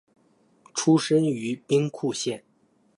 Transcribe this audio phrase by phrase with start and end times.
[0.73, 2.43] 出身于兵库县。